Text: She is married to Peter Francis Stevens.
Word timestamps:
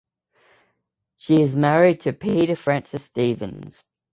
She 1.17 1.43
is 1.43 1.55
married 1.55 1.99
to 2.01 2.13
Peter 2.13 2.55
Francis 2.55 3.05
Stevens. 3.05 3.83